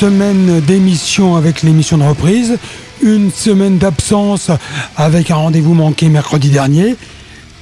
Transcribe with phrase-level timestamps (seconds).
[0.00, 2.56] semaine d'émission avec l'émission de reprise,
[3.02, 4.50] une semaine d'absence
[4.96, 6.96] avec un rendez-vous manqué mercredi dernier.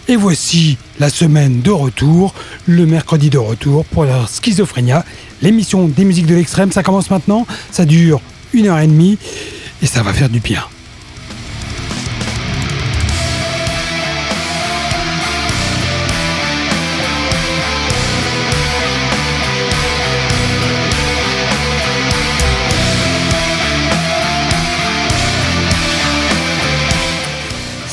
[0.07, 2.35] Et voici la semaine de retour,
[2.67, 5.05] le mercredi de retour pour la schizophrénia,
[5.43, 6.71] l'émission des musiques de l'extrême.
[6.71, 8.21] Ça commence maintenant, ça dure
[8.53, 9.19] une heure et demie
[9.83, 10.63] et ça va faire du bien.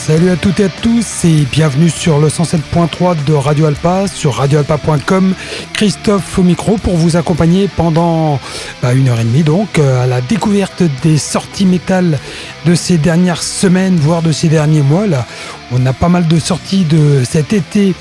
[0.05, 4.35] Salut à toutes et à tous et bienvenue sur le 107.3 de Radio Alpa, sur
[4.35, 5.33] radioalpa.com.
[5.73, 8.39] Christophe au micro pour vous accompagner pendant
[8.83, 12.19] bah, une heure et demie donc euh, à la découverte des sorties métal
[12.67, 15.07] de ces dernières semaines, voire de ces derniers mois.
[15.07, 15.25] Là,
[15.71, 17.95] on a pas mal de sorties de cet été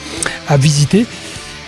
[0.46, 1.06] à visiter.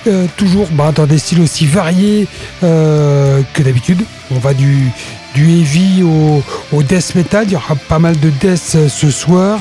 [0.07, 2.29] Euh, toujours bah, dans des styles aussi variés
[2.63, 4.05] euh, que d'habitude.
[4.31, 4.93] On va du,
[5.37, 7.45] du heavy au, death metal.
[7.47, 9.61] Il y aura pas mal de death euh, ce soir.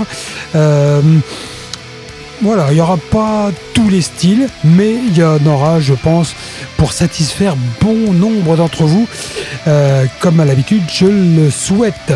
[0.55, 1.01] Euh,
[2.41, 6.33] voilà, il n'y aura pas tous les styles, mais il y en aura, je pense,
[6.77, 9.07] pour satisfaire bon nombre d'entre vous.
[9.67, 12.13] Euh, comme à l'habitude, je le souhaite.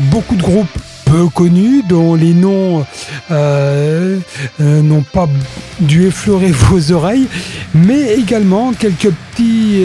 [0.00, 2.84] Beaucoup de groupes peu connus, dont les noms
[4.58, 5.28] n'ont pas
[5.78, 7.28] dû effleurer vos oreilles,
[7.72, 9.84] mais également quelques petits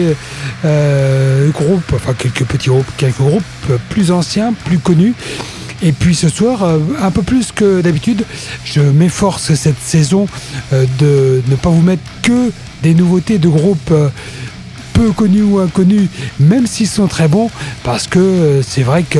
[0.64, 3.42] euh, groupes, enfin quelques petits groupes, quelques groupes
[3.88, 5.14] plus anciens, plus connus.
[5.84, 6.64] Et puis ce soir,
[7.00, 8.24] un peu plus que d'habitude,
[8.64, 10.28] je m'efforce cette saison
[10.70, 12.52] de ne pas vous mettre que
[12.84, 13.92] des nouveautés de groupes
[14.92, 16.08] peu connus ou inconnus,
[16.38, 17.50] même s'ils sont très bons,
[17.82, 19.18] parce que c'est vrai que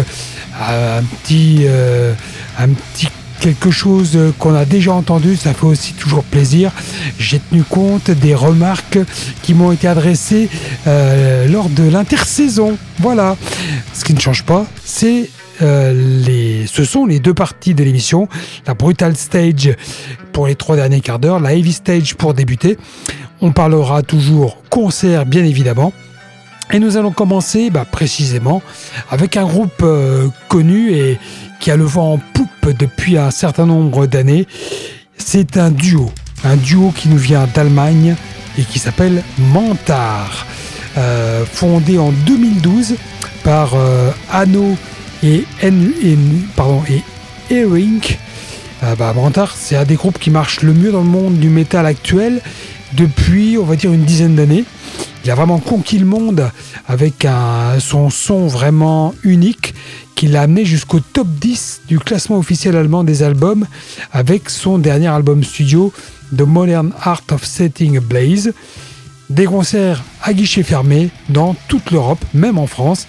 [0.61, 2.15] un petit, euh,
[2.59, 3.09] un petit
[3.43, 6.71] quelque chose qu'on a déjà entendu, ça fait aussi toujours plaisir.
[7.19, 9.01] J'ai tenu compte des remarques
[9.43, 10.49] qui m'ont été adressées
[10.87, 12.79] euh, lors de l'intersaison.
[13.01, 13.37] Voilà.
[13.95, 15.29] Ce qui ne change pas, c'est
[15.61, 15.93] euh,
[16.25, 18.29] les, ce sont les deux parties de l'émission.
[18.65, 19.75] La Brutal Stage
[20.31, 22.79] pour les trois derniers quarts d'heure, la Heavy Stage pour débuter.
[23.41, 25.93] On parlera toujours concert, bien évidemment.
[26.73, 28.63] Et nous allons commencer bah, précisément
[29.11, 31.19] avec un groupe euh, connu et
[31.63, 34.49] qui a le vent en poupe depuis un certain nombre d'années.
[35.17, 36.11] C'est un duo,
[36.45, 38.17] un duo qui nous vient d'Allemagne
[38.59, 40.45] et qui s'appelle Mantar,
[40.99, 42.97] euh, fondé en 2012
[43.45, 44.77] par euh, Anno
[45.23, 45.93] et, N,
[47.49, 48.19] Erink.
[48.99, 51.87] Bah, Mantar, c'est un des groupes qui marche le mieux dans le monde du métal
[51.87, 52.41] actuel
[52.95, 54.65] depuis, on va dire, une dizaine d'années.
[55.25, 56.51] Il a vraiment conquis le monde
[56.89, 57.25] avec
[57.79, 59.73] son son vraiment unique
[60.15, 63.67] qui l'a amené jusqu'au top 10 du classement officiel allemand des albums
[64.13, 65.93] avec son dernier album studio
[66.37, 68.53] The Modern Art of Setting Blaze.
[69.31, 73.07] Des concerts à guichet fermé dans toute l'Europe, même en France.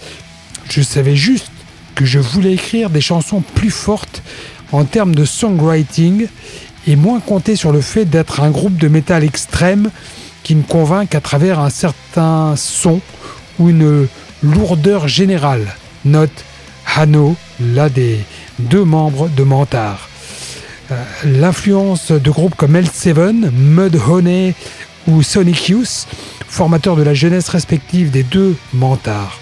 [0.70, 1.52] Je savais juste
[1.96, 4.24] que je voulais écrire des chansons plus fortes
[4.72, 6.28] en termes de songwriting
[6.88, 9.90] et moins compter sur le fait d'être un groupe de métal extrême
[10.44, 13.00] qui me convainc qu'à travers un certain son
[13.60, 14.08] ou une
[14.42, 15.76] lourdeur générale.
[16.06, 16.44] Note
[16.96, 18.20] Hano, l'un des
[18.60, 20.10] deux membres de Mentar.
[20.92, 24.54] Euh, l'influence de groupes comme L7, Mudhoney
[25.08, 26.08] ou Sonic Youth,
[26.48, 29.40] formateurs de la jeunesse respective des deux Mentards.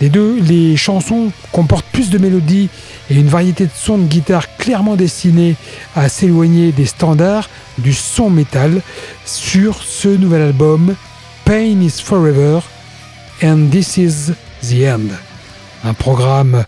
[0.00, 2.68] Les deux, les chansons comportent plus de mélodies
[3.10, 5.56] et une variété de sons de guitare clairement destinés
[5.96, 7.48] à s'éloigner des standards
[7.78, 8.82] du son métal
[9.24, 10.94] sur ce nouvel album
[11.44, 12.60] Pain is Forever
[13.42, 14.32] and This is
[14.62, 15.33] the End.
[15.84, 16.64] Un programme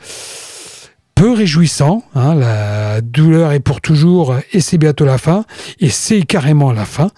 [1.15, 5.47] peu réjouissant, hein, la douleur est pour toujours et c'est bientôt la fin,
[5.81, 7.11] et c'est carrément la fin.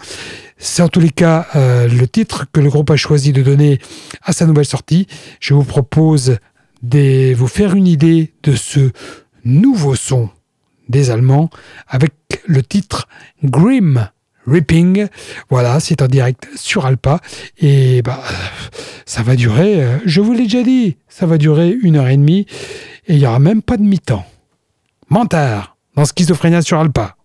[0.58, 3.80] C'est en tous les cas euh, le titre que le groupe a choisi de donner
[4.22, 5.08] à sa nouvelle sortie.
[5.40, 6.38] Je vous propose
[6.82, 8.92] de vous faire une idée de ce
[9.44, 10.30] nouveau son
[10.88, 11.50] des Allemands
[11.88, 12.12] avec
[12.46, 13.08] le titre
[13.42, 14.08] Grim
[14.48, 15.06] Ripping.
[15.50, 17.20] Voilà, c'est en direct sur Alpa.
[17.58, 18.22] Et bah,
[19.06, 22.16] ça va durer, euh, je vous l'ai déjà dit, ça va durer une heure et
[22.16, 22.46] demie.
[23.06, 24.24] Et il n'y aura même pas de mi-temps.
[25.10, 27.17] Mentard dans Schizophrénia sur Alpa.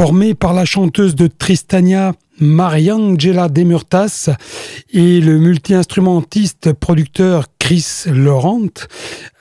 [0.00, 4.30] Formé par la chanteuse de Tristania Mariangela Demurtas
[4.94, 8.70] et le multi-instrumentiste producteur Chris Laurent,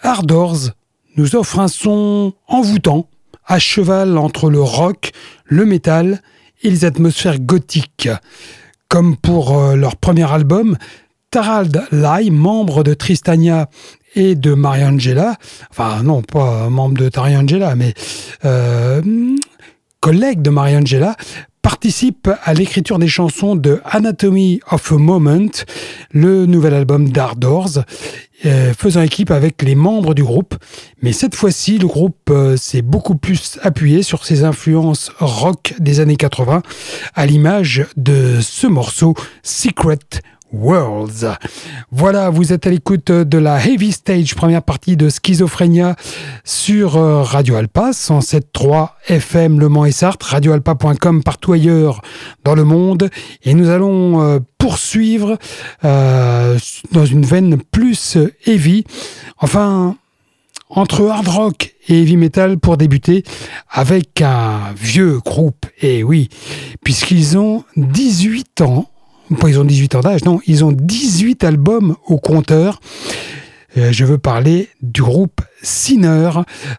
[0.02, 0.72] Ardors
[1.16, 3.08] nous offre un son envoûtant,
[3.46, 5.12] à cheval entre le rock,
[5.46, 6.22] le métal
[6.62, 8.10] et les atmosphères gothiques.
[8.90, 10.78] Comme pour euh, leur premier album,
[11.32, 13.70] Tarald Lai, membre de Tristania
[14.14, 15.38] et de Mariangela,
[15.72, 17.94] enfin non, pas membre de Tariangela, mais
[18.44, 19.02] euh,
[20.00, 21.16] collègue de Mariangela,
[21.62, 25.52] participe à l'écriture des chansons de Anatomy of a Moment,
[26.12, 27.84] le nouvel album d'Ardors,
[28.46, 30.56] euh, faisant équipe avec les membres du groupe.
[31.02, 36.00] Mais cette fois-ci, le groupe euh, s'est beaucoup plus appuyé sur ses influences rock des
[36.00, 36.64] années 80,
[37.16, 39.14] à l'image de ce morceau
[39.44, 40.00] Secret
[40.54, 41.38] Worlds.
[41.92, 45.96] Voilà, vous êtes à l'écoute de la Heavy Stage, première partie de Schizophrénia
[46.44, 52.02] sur euh, Radio Alpa, 107.3 FM Le Mans et Sarthe, radioalpa.com partout ailleurs
[52.44, 53.10] dans le monde.
[53.44, 55.38] Et nous allons euh, poursuivre
[55.86, 56.58] euh,
[56.92, 58.86] dans une veine plus heavy.
[59.38, 59.96] Enfin,
[60.70, 63.24] entre hard rock et heavy metal pour débuter
[63.70, 65.66] avec un vieux groupe.
[65.82, 66.30] Et oui,
[66.84, 68.90] puisqu'ils ont 18 ans
[69.48, 72.80] ils ont 18 ans d'âge, non, ils ont 18 albums au compteur.
[73.78, 76.32] Euh, je veux parler du groupe Sinner,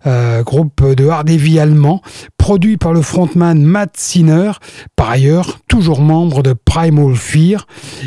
[0.06, 2.02] euh, groupe de hard heavy allemand,
[2.36, 4.52] produit par le frontman Matt Sinner,
[4.96, 7.66] par ailleurs toujours membre de Primal Fear.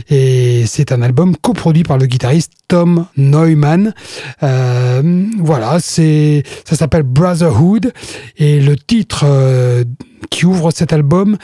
[0.10, 3.94] Et c'est un album coproduit par le guitariste Tom Neumann.
[4.42, 7.94] Euh, voilà, ça s'appelle Brotherhood
[8.38, 9.26] et le titre
[10.30, 11.38] qui ouvre cet album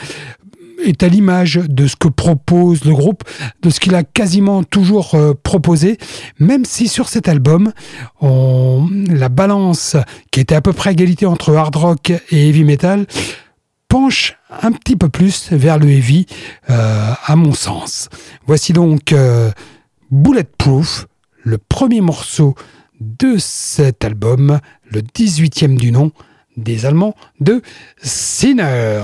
[0.84, 3.24] est à l'image de ce que propose le groupe,
[3.62, 5.98] de ce qu'il a quasiment toujours euh, proposé,
[6.38, 7.72] même si sur cet album,
[8.20, 9.96] la balance
[10.30, 13.06] qui était à peu près égalité entre hard rock et heavy metal
[13.90, 16.26] penche un petit peu plus vers le heavy,
[16.70, 18.08] euh, à mon sens.
[18.46, 19.50] Voici donc euh,
[20.10, 21.06] Bulletproof,
[21.42, 22.54] le premier morceau
[23.00, 26.12] de cet album, le 18e du nom
[26.56, 27.62] des Allemands de
[28.00, 29.02] Sinner.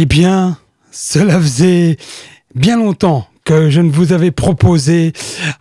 [0.00, 0.56] Eh bien,
[0.92, 1.96] cela faisait
[2.54, 5.12] bien longtemps que je ne vous avais proposé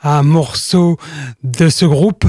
[0.03, 0.97] un morceau
[1.43, 2.23] de ce groupe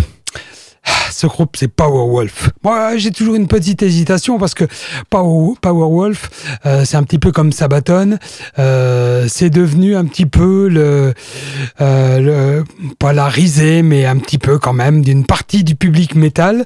[1.19, 2.51] ce groupe, c'est Powerwolf.
[2.63, 4.65] Moi, j'ai toujours une petite hésitation parce que
[5.11, 6.31] Power, Powerwolf,
[6.65, 8.19] euh, c'est un petit peu comme Sabaton.
[8.61, 11.15] Euh, c'est devenu un petit peu le,
[11.81, 12.65] euh, le,
[13.01, 16.65] pas la risée, mais un petit peu quand même d'une partie du public métal.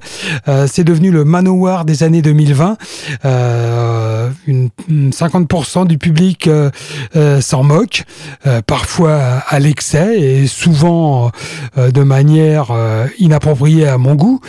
[0.48, 2.76] Euh, c'est devenu le Manowar des années 2020.
[3.24, 8.04] Euh, une, 50% du public euh, s'en moque,
[8.66, 9.14] parfois
[9.48, 11.30] à l'excès et souvent
[11.76, 12.72] de manière
[13.18, 14.41] inappropriée à mon goût.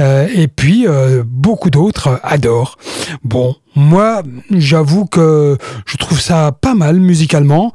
[0.00, 2.76] Euh, et puis, euh, beaucoup d'autres adorent.
[3.22, 7.72] Bon, moi, j'avoue que je trouve ça pas mal musicalement.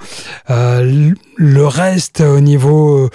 [0.50, 3.10] Euh, le reste, au niveau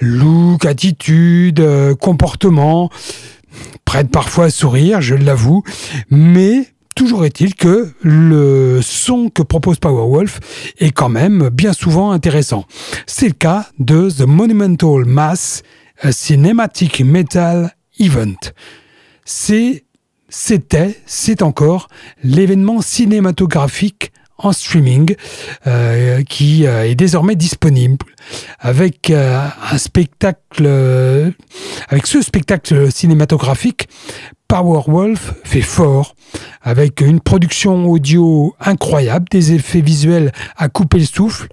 [0.00, 1.64] look, attitude,
[2.00, 2.90] comportement,
[3.84, 5.62] prête parfois à sourire, je l'avoue.
[6.10, 10.40] Mais toujours est-il que le son que propose Powerwolf
[10.78, 12.64] est quand même bien souvent intéressant.
[13.06, 15.62] C'est le cas de The Monumental Mass,
[16.10, 18.52] Cinematic Metal Event.
[19.24, 19.84] C'est,
[20.28, 21.88] c'était, c'est encore
[22.24, 25.14] l'événement cinématographique en streaming
[25.66, 28.06] euh, qui euh, est désormais disponible
[28.58, 30.66] avec euh, un spectacle
[31.88, 33.88] avec ce spectacle cinématographique
[34.48, 36.14] Powerwolf fait fort
[36.62, 41.48] avec une production audio incroyable, des effets visuels à couper le souffle,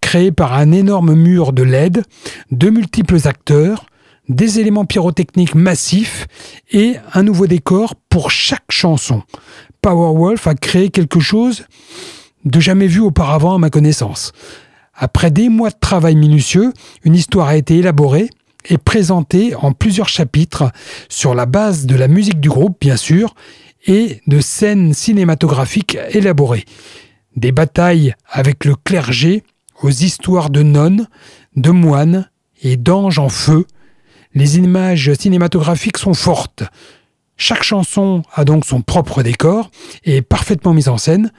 [0.00, 2.04] créés par un énorme mur de LED,
[2.52, 3.86] de multiples acteurs,
[4.28, 6.26] des éléments pyrotechniques massifs
[6.70, 9.22] et un nouveau décor pour chaque chanson.
[9.82, 11.64] Powerwolf a créé quelque chose
[12.44, 14.32] de jamais vu auparavant à ma connaissance.
[14.94, 16.72] Après des mois de travail minutieux,
[17.04, 18.30] une histoire a été élaborée
[18.68, 20.72] et présentée en plusieurs chapitres
[21.08, 23.34] sur la base de la musique du groupe, bien sûr,
[23.86, 26.64] et de scènes cinématographiques élaborées.
[27.36, 29.44] Des batailles avec le clergé
[29.82, 31.06] aux histoires de nonnes,
[31.54, 32.28] de moines
[32.62, 33.66] et d'anges en feu
[34.36, 36.62] les images cinématographiques sont fortes.
[37.38, 39.70] Chaque chanson a donc son propre décor
[40.04, 41.32] et est parfaitement mise en scène.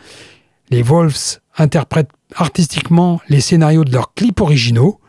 [0.71, 4.99] Les Wolves interprètent artistiquement les scénarios de leurs clips originaux.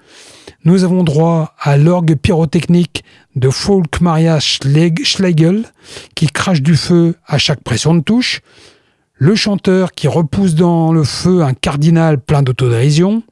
[0.64, 3.04] Nous avons droit à l'orgue pyrotechnique
[3.36, 5.64] de Folk Maria Schlegel
[6.14, 8.42] qui crache du feu à chaque pression de touche,
[9.14, 13.22] le chanteur qui repousse dans le feu un cardinal plein d'autodérision,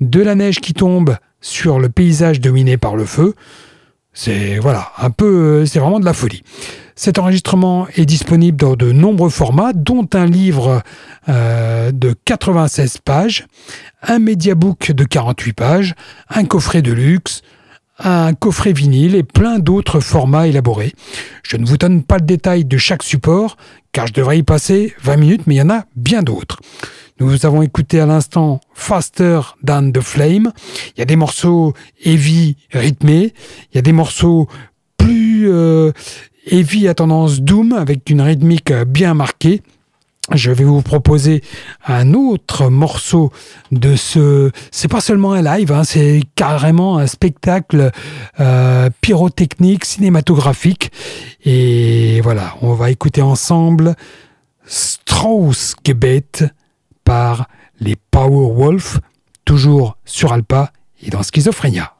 [0.00, 3.34] de la neige qui tombe sur le paysage dominé par le feu,
[4.12, 6.42] c'est voilà, un peu, euh, c'est vraiment de la folie.
[6.94, 10.82] Cet enregistrement est disponible dans de nombreux formats, dont un livre
[11.28, 13.46] euh, de 96 pages,
[14.02, 15.94] un mediabook de 48 pages,
[16.28, 17.42] un coffret de luxe,
[18.04, 20.92] un coffret vinyle et plein d'autres formats élaborés.
[21.42, 23.56] Je ne vous donne pas le détail de chaque support,
[23.92, 26.60] car je devrais y passer 20 minutes, mais il y en a bien d'autres.
[27.20, 30.52] Nous avons écouté à l'instant Faster Than the Flame.
[30.96, 33.34] Il y a des morceaux heavy rythmés,
[33.70, 34.48] il y a des morceaux
[34.96, 35.92] plus euh,
[36.46, 39.62] heavy à tendance doom avec une rythmique bien marquée.
[40.30, 41.42] Je vais vous proposer
[41.84, 43.32] un autre morceau
[43.72, 44.52] de ce.
[44.70, 47.90] C'est pas seulement un live, hein, c'est carrément un spectacle
[48.38, 50.92] euh, pyrotechnique, cinématographique.
[51.44, 53.96] Et voilà, on va écouter ensemble
[54.64, 56.50] Strauss-Gebet
[57.02, 57.48] par
[57.80, 59.00] les Powerwolf,
[59.44, 61.94] toujours sur Alpa et dans Schizophrénia.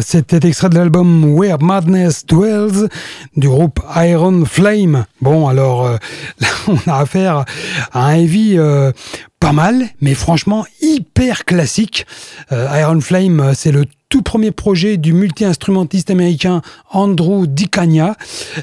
[0.00, 2.88] C'était extrait de l'album Where Madness Dwells
[3.36, 5.04] du groupe Iron Flame.
[5.20, 5.96] Bon, alors euh,
[6.68, 7.44] on a affaire
[7.92, 8.92] à un heavy euh,
[9.40, 12.06] pas mal, mais franchement hyper classique.
[12.50, 13.84] Euh, Iron Flame, c'est le
[14.14, 18.14] tout premier projet du multi-instrumentiste américain Andrew Dicania,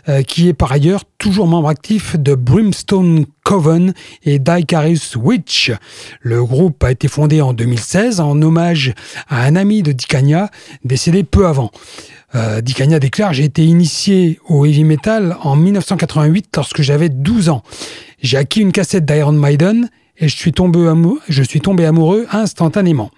[0.08, 3.93] euh, qui est par ailleurs toujours membre actif de Brimstone Coven
[4.24, 5.74] et Dicarius Witch.
[6.22, 8.93] Le groupe a été fondé en 2016 en hommage
[9.28, 10.49] à un ami de Dicania
[10.86, 11.72] décédé peu avant.
[12.34, 17.62] Euh, déclare J'ai été initié au heavy metal en 1988 lorsque j'avais 12 ans.
[18.22, 23.12] J'ai acquis une cassette d'Iron Maiden et je suis tombé amoureux instantanément.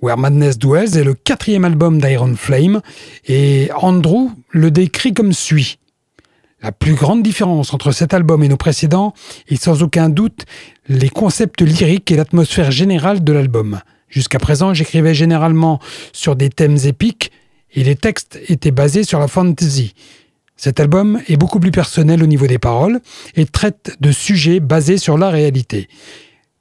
[0.00, 2.80] Where Madness Dwells est le quatrième album d'Iron Flame
[3.26, 5.78] et Andrew le décrit comme suit.
[6.62, 9.12] La plus grande différence entre cet album et nos précédents
[9.48, 10.44] est sans aucun doute
[10.88, 13.80] les concepts lyriques et l'atmosphère générale de l'album.
[14.08, 15.80] Jusqu'à présent, j'écrivais généralement
[16.12, 17.32] sur des thèmes épiques
[17.74, 19.94] et les textes étaient basés sur la fantasy.
[20.56, 23.00] Cet album est beaucoup plus personnel au niveau des paroles
[23.34, 25.88] et traite de sujets basés sur la réalité.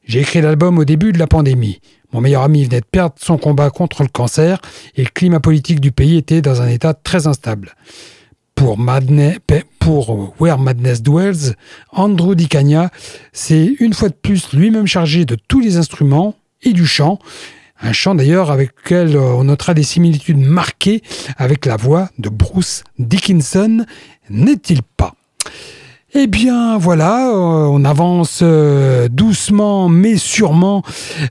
[0.05, 1.81] J'ai écrit l'album au début de la pandémie.
[2.13, 4.59] Mon meilleur ami venait de perdre son combat contre le cancer
[4.95, 7.75] et le climat politique du pays était dans un état très instable.
[8.55, 8.77] Pour,
[10.39, 11.55] Where Madness Dwells,
[11.91, 12.89] Andrew Dicagna
[13.31, 17.19] s'est une fois de plus lui-même chargé de tous les instruments et du chant,
[17.81, 21.03] un chant d'ailleurs avec lequel on notera des similitudes marquées
[21.37, 23.85] avec la voix de Bruce Dickinson,
[24.29, 25.13] n'est-il pas?
[26.13, 30.83] Eh bien voilà, euh, on avance euh, doucement mais sûrement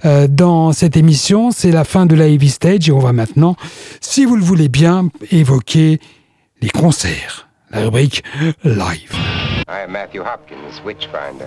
[0.04, 1.50] euh, dans cette émission.
[1.50, 3.56] C'est la fin de la Heavy Stage et on va maintenant,
[4.00, 6.00] si vous le voulez bien, évoquer
[6.60, 7.48] les concerts.
[7.70, 8.22] La rubrique
[8.64, 9.12] live.
[9.88, 11.46] Matthew Hopkins, Witchfinder.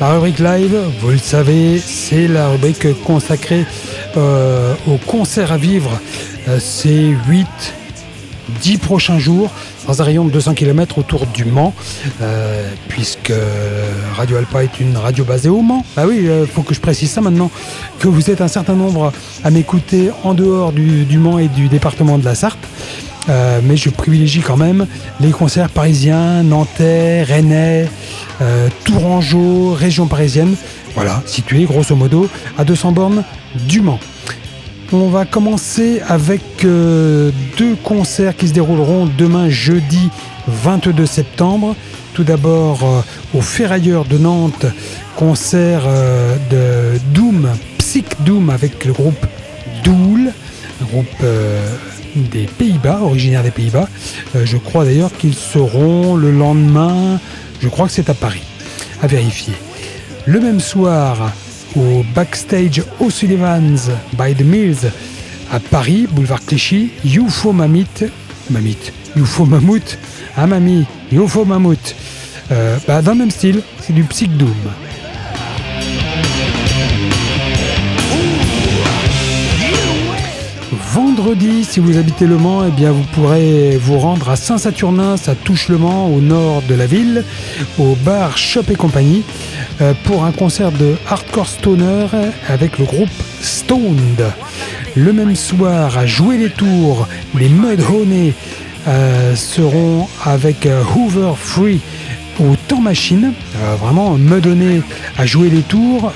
[0.00, 3.64] La rubrique live, vous le savez, c'est la rubrique consacrée
[4.16, 6.00] euh, au concert à vivre
[6.48, 7.46] euh, ces 8,
[8.60, 9.52] 10 prochains jours
[9.86, 11.74] dans un rayon de 200 km autour du Mans,
[12.22, 13.32] euh, puisque
[14.16, 15.84] Radio Alpa est une radio basée au Mans.
[15.94, 17.50] Bah oui, il faut que je précise ça maintenant,
[18.00, 19.12] que vous êtes un certain nombre
[19.44, 22.66] à m'écouter en dehors du, du Mans et du département de la Sarthe.
[23.28, 24.86] Euh, mais je privilégie quand même
[25.20, 27.88] les concerts parisiens, nantais, rennais,
[28.42, 30.54] euh, tourangeau, région parisienne.
[30.94, 33.24] Voilà, situés grosso modo à 200 bornes
[33.66, 33.98] du Mans.
[34.92, 40.10] On va commencer avec euh, deux concerts qui se dérouleront demain jeudi
[40.46, 41.74] 22 septembre.
[42.12, 43.04] Tout d'abord
[43.34, 44.66] au Ferrailleur de Nantes,
[45.16, 45.82] concert
[46.48, 47.48] de Doom,
[47.78, 49.26] Psych Doom avec le groupe
[49.82, 50.30] Doul,
[50.92, 51.24] groupe
[52.16, 53.88] des Pays-Bas, originaires des Pays-Bas.
[54.36, 57.20] Euh, je crois d'ailleurs qu'ils seront le lendemain,
[57.60, 58.42] je crois que c'est à Paris,
[59.02, 59.54] à vérifier.
[60.26, 61.32] Le même soir,
[61.76, 64.90] au backstage O'Sullivan's by the Mills
[65.52, 67.86] à Paris, boulevard Clichy, UFO Mamit,
[68.50, 68.78] Mamit,
[69.16, 69.98] UFO Mammouth,
[70.36, 71.94] un Mamie, UFO Mammouth,
[72.52, 74.30] euh, bah, dans le même style, c'est du Psych.
[81.24, 85.34] Vendredi, si vous habitez Le Mans, eh bien vous pourrez vous rendre à Saint-Saturnin, ça
[85.34, 87.24] touche Le Mans, au nord de la ville,
[87.78, 89.22] au bar Shop et compagnie,
[89.80, 92.08] euh, pour un concert de hardcore stoner
[92.46, 93.08] avec le groupe
[93.40, 94.22] Stoned.
[94.96, 98.34] Le même soir, à jouer les tours, les Mudhoney
[98.86, 101.80] euh, seront avec euh, Hoover Free
[102.38, 103.32] au temps machine.
[103.80, 104.82] vraiment, Mudhoney
[105.16, 106.12] à jouer les tours,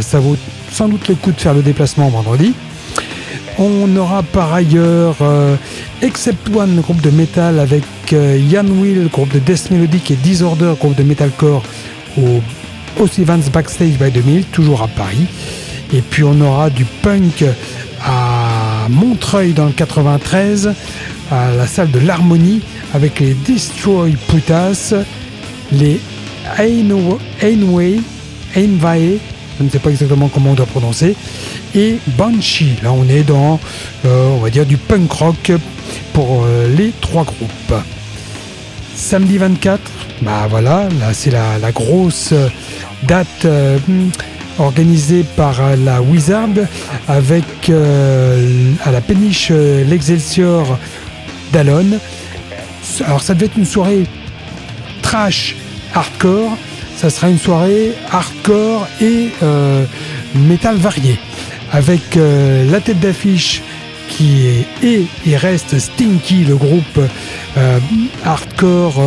[0.00, 0.36] ça vaut
[0.70, 2.54] sans doute le coup de faire le déplacement vendredi.
[3.58, 5.54] On aura par ailleurs euh,
[6.02, 10.74] Except One, groupe de métal avec euh, Ian Will, groupe de death melodic et Disorder,
[10.78, 11.62] groupe de metalcore
[12.18, 12.40] au
[13.00, 15.26] O'Sullivan's Backstage by 2000, toujours à Paris.
[15.92, 17.44] Et puis on aura du punk
[18.04, 20.72] à Montreuil dans le 93,
[21.30, 22.60] à la salle de l'Harmonie
[22.92, 24.94] avec les Destroy Putas,
[25.72, 26.00] les
[26.58, 28.00] Ainway,
[28.56, 29.18] Ainvae,
[29.58, 31.14] je ne sais pas exactement comment on doit prononcer,
[31.74, 32.76] et Banshee.
[32.82, 33.60] Là, on est dans,
[34.04, 35.52] euh, va dire, du punk rock
[36.12, 37.74] pour euh, les trois groupes.
[38.94, 39.80] Samedi 24,
[40.22, 42.32] bah voilà, là c'est la, grosse
[43.02, 43.76] date euh,
[44.58, 46.48] organisée par la Wizard
[47.08, 50.78] avec à la péniche l'Excelsior
[51.52, 51.98] Dallon.
[53.04, 54.04] Alors ça devait être une soirée
[55.02, 55.56] trash
[55.92, 56.56] hardcore,
[57.04, 59.84] ça sera une soirée hardcore et euh,
[60.34, 61.18] métal varié,
[61.70, 63.60] avec euh, la tête d'affiche
[64.08, 64.46] qui
[64.82, 66.98] est et reste Stinky, le groupe
[67.58, 67.78] euh,
[68.24, 69.02] hardcore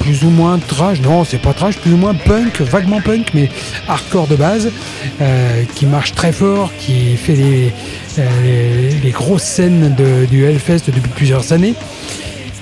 [0.00, 3.48] plus ou moins trash, non c'est pas trash, plus ou moins punk, vaguement punk, mais
[3.86, 4.72] hardcore de base,
[5.76, 7.36] qui marche très fort, qui fait
[8.24, 9.94] les, grosses scènes
[10.28, 11.74] du Hellfest depuis plusieurs années.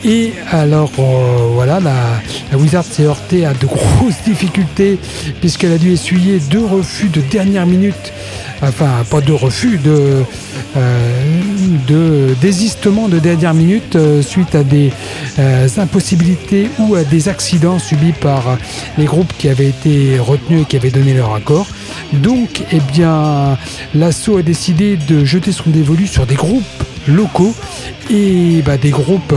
[0.08, 5.00] Et alors euh, voilà, la, Wizard s'est heurtée à de grosses difficultés
[5.40, 8.12] puisqu'elle a dû essuyer deux refus de dernière minute,
[8.62, 10.22] enfin pas deux refus, de,
[10.76, 11.10] euh,
[11.88, 14.92] de désistement de dernière minute euh, suite à des
[15.76, 18.58] impossibilités ou à des accidents subis par
[18.98, 21.66] les groupes qui avaient été retenus et qui avaient donné leur accord.
[22.12, 23.58] Donc, eh bien,
[23.92, 26.62] l'assaut a décidé de jeter son dévolu sur des groupes
[27.06, 27.54] locaux
[28.10, 29.34] et bah, des groupes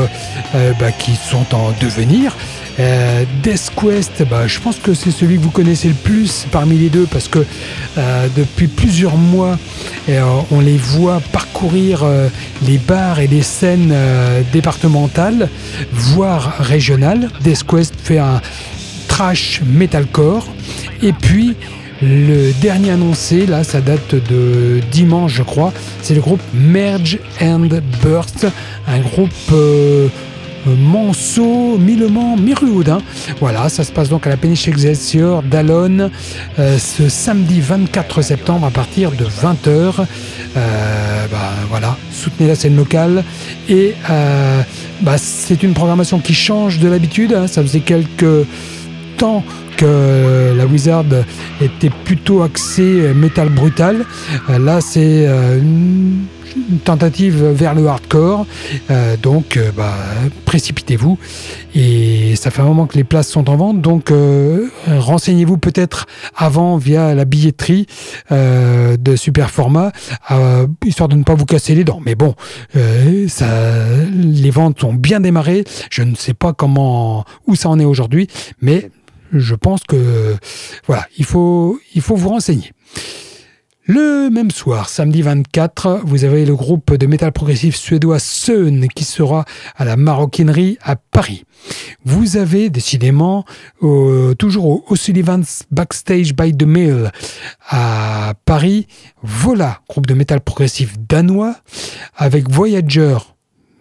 [0.56, 2.36] euh, bah, qui sont en devenir.
[2.80, 3.26] Euh,
[4.30, 7.28] bah, je pense que c'est celui que vous connaissez le plus parmi les deux parce
[7.28, 7.40] que
[7.98, 9.58] euh, depuis plusieurs mois,
[10.52, 12.04] on les voit parcourir
[12.66, 13.94] les bars et les scènes
[14.52, 15.50] départementales,
[15.92, 17.30] voire régionales.
[17.42, 18.42] Death Quest fait un
[19.08, 20.48] trash metalcore.
[21.04, 21.56] Et puis,
[22.02, 25.74] le dernier annoncé, là, ça date de dimanche, je crois.
[26.02, 27.68] C'est le groupe Merge and
[28.02, 28.48] Burst,
[28.88, 30.08] un groupe euh,
[30.66, 33.02] Monceau, Millement, Miruoudin.
[33.42, 36.10] Voilà, ça se passe donc à la péniche Excelsior d'Alonne
[36.58, 40.06] euh, ce samedi 24 septembre à partir de 20h.
[40.56, 41.38] Euh, bah,
[41.70, 43.26] voilà, soutenez la scène locale.
[43.68, 43.94] Et
[45.02, 47.34] bah, c'est une programmation qui change de l'habitude.
[47.34, 47.48] Hein.
[47.48, 48.46] Ça faisait quelques
[49.18, 49.44] temps
[49.80, 51.06] que la Wizard
[51.62, 54.06] était plutôt axée métal brutal.
[54.50, 56.26] Euh, là, c'est euh, une
[56.84, 58.46] tentative vers le hardcore.
[58.92, 59.94] Euh, donc, bah,
[60.44, 61.18] précipitez-vous.
[61.76, 63.82] Et ça fait un moment que les places sont en vente.
[63.82, 64.12] Donc,
[64.88, 67.86] renseignez-vous peut-être avant via la billetterie
[68.32, 69.92] de super format,
[70.84, 72.02] histoire de ne pas vous casser les dents.
[72.04, 72.34] Mais bon,
[73.28, 73.46] ça,
[74.16, 75.64] les ventes ont bien démarré.
[75.92, 78.28] Je ne sais pas comment, où ça en est aujourd'hui,
[78.62, 78.90] mais
[79.34, 80.36] je pense que
[80.86, 82.72] voilà, il faut, vous renseigner.
[83.86, 89.04] Le même soir, samedi 24, vous avez le groupe de métal progressif suédois Seun qui
[89.04, 91.44] sera à la maroquinerie à Paris.
[92.06, 93.46] Vous avez décidément
[94.38, 97.12] toujours au O'Sullivan's Backstage by the Mill
[97.68, 98.86] à Paris,
[99.24, 101.56] Vola, groupe de métal progressif danois,
[102.16, 103.18] avec Voyager,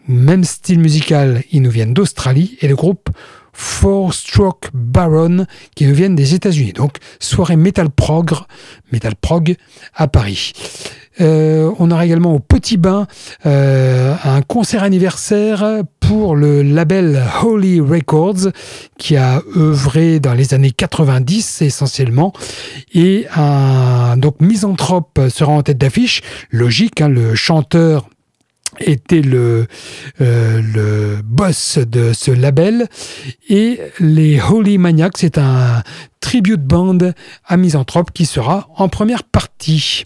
[0.09, 3.11] même style musical, ils nous viennent d'Australie, et le groupe
[3.59, 5.45] Four Stroke Baron
[5.75, 6.73] qui viennent des États-Unis.
[6.73, 8.31] Donc soirée Metal Prog,
[8.93, 9.57] Metal Prog
[9.97, 10.53] à Paris.
[11.21, 13.09] Euh, on aura également au Petit Bain
[13.47, 18.53] euh, un concert anniversaire pour le label Holy Records
[18.97, 22.33] qui a œuvré dans les années 90 essentiellement
[22.95, 28.09] et un donc Misanthrope sera en tête d'affiche logique hein, le chanteur
[28.81, 29.67] était le,
[30.21, 32.89] euh, le boss de ce label.
[33.49, 35.83] Et les Holy Maniacs, c'est un
[36.21, 36.99] tribute band
[37.47, 40.05] à Misanthrope qui sera en première partie.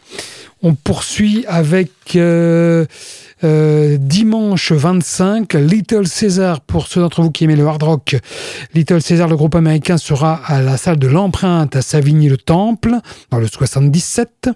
[0.62, 2.86] On poursuit avec euh,
[3.44, 8.16] euh, dimanche 25, Little Caesar, pour ceux d'entre vous qui aimez le hard rock,
[8.74, 12.96] Little Caesar, le groupe américain, sera à la salle de l'empreinte à Savigny-le-Temple,
[13.30, 14.50] dans le 77.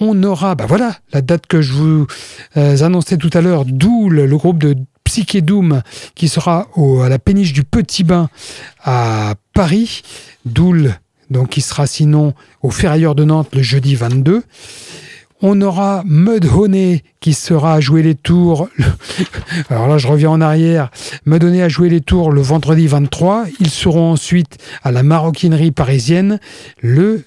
[0.00, 2.06] On aura, bah voilà, la date que je vous
[2.56, 5.82] euh, annonçais tout à l'heure, Doul, le groupe de Psyché Doom,
[6.14, 8.28] qui sera à la péniche du Petit Bain
[8.84, 10.02] à Paris.
[10.44, 10.94] Doul,
[11.30, 14.42] donc qui sera sinon au Ferrailleur de Nantes le jeudi 22.
[15.40, 18.68] On aura Mudhoney qui sera à jouer les tours.
[19.70, 20.90] Alors là, je reviens en arrière.
[21.26, 23.46] Mudhoney a joué les tours le vendredi 23.
[23.60, 26.40] Ils seront ensuite à la maroquinerie parisienne
[26.80, 27.24] le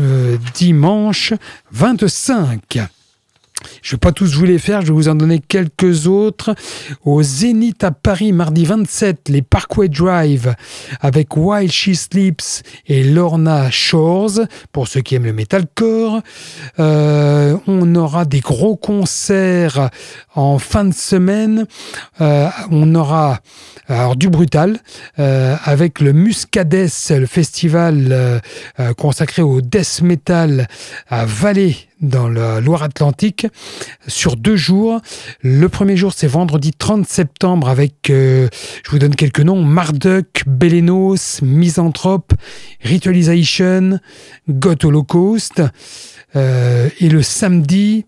[0.00, 1.32] euh, dimanche
[1.72, 2.80] 25.
[3.82, 6.54] Je ne vais pas tous vous les faire, je vais vous en donner quelques autres.
[7.04, 10.54] Au Zénith à Paris, mardi 27, les Parkway Drive
[11.00, 14.40] avec While She Sleeps et Lorna Shores,
[14.72, 16.20] pour ceux qui aiment le metalcore.
[16.78, 19.90] Euh, on aura des gros concerts
[20.34, 21.66] en fin de semaine.
[22.20, 23.40] Euh, on aura
[24.16, 24.78] du brutal
[25.18, 28.40] euh, avec le Muscades, le festival
[28.96, 30.68] consacré au death metal
[31.08, 33.46] à Valais dans la Loire-Atlantique
[34.06, 35.00] sur deux jours.
[35.42, 38.48] Le premier jour, c'est vendredi 30 septembre avec, euh,
[38.84, 42.34] je vous donne quelques noms, Marduk, Belenos, Misanthrope,
[42.82, 43.98] Ritualization,
[44.48, 45.62] God Holocaust.
[46.36, 48.06] Euh, et le samedi,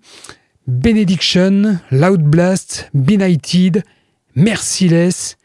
[0.67, 3.85] Benediction, Loud Blast, Benighted,
[4.35, 5.37] Merciless,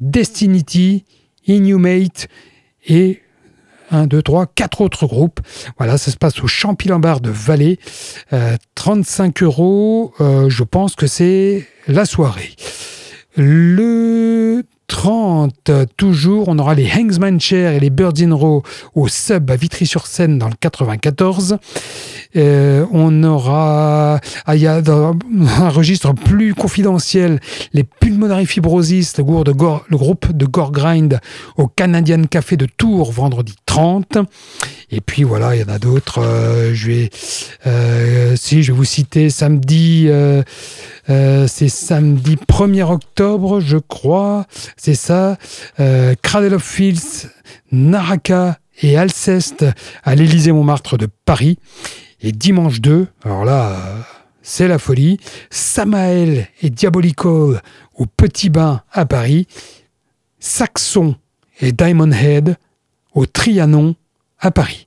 [0.00, 1.04] Destinity,
[1.46, 2.28] Inhumate
[2.86, 3.20] et
[3.90, 5.40] 1, 2, 3, 4 autres groupes.
[5.78, 7.78] Voilà, ça se passe au Champy-Lambert de Valais.
[8.74, 12.54] 35 euros, je pense que c'est la soirée.
[13.36, 18.64] Le 30, toujours, on aura les Hangsman Chair et les Birds in Row
[18.96, 21.58] au sub à Vitry-sur-Seine dans le 94.
[22.36, 27.40] Euh, on aura, ah, y a un registre plus confidentiel,
[27.72, 31.20] les Pulmonary Fibrosis, le, groupe de Gore, Grind
[31.56, 34.18] au Canadian Café de Tours vendredi 30.
[34.92, 36.20] Et puis voilà, il y en a d'autres.
[36.22, 37.10] Euh, je vais,
[37.66, 40.08] euh, si je vais vous citer samedi,
[41.06, 44.46] c'est samedi 1er octobre, je crois.
[44.76, 45.36] C'est ça.
[46.22, 47.28] Cradle of Fields,
[47.72, 49.64] Naraka et Alceste
[50.04, 51.58] à l'Élysée-Montmartre de Paris.
[52.22, 53.78] Et dimanche 2, alors là,
[54.42, 55.18] c'est la folie,
[55.48, 57.62] Samael et Diabolical
[57.94, 59.46] au Petit Bain à Paris,
[60.38, 61.16] Saxon
[61.60, 62.56] et Diamond Head
[63.14, 63.94] au Trianon
[64.38, 64.86] à Paris.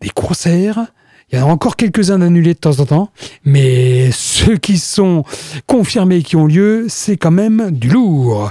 [0.00, 0.86] Des concerts,
[1.30, 3.10] il y en a encore quelques-uns d'annulés de temps en temps,
[3.44, 5.24] mais ceux qui sont
[5.66, 8.50] confirmés qui ont lieu, c'est quand même du lourd.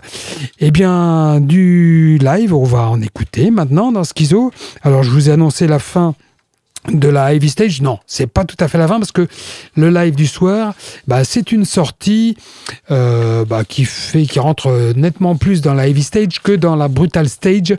[0.59, 4.51] Eh bien, du live, on va en écouter maintenant dans Schizo.
[4.81, 6.15] Alors, je vous ai annoncé la fin
[6.91, 9.27] de la Heavy Stage, non, c'est pas tout à fait la fin parce que
[9.75, 10.73] le live du soir,
[11.07, 12.35] bah, c'est une sortie
[12.91, 16.87] euh, bah, qui fait qui rentre nettement plus dans la Heavy Stage que dans la
[16.87, 17.75] Brutal Stage.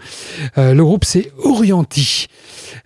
[0.59, 2.27] Euh, le groupe c'est Orienti.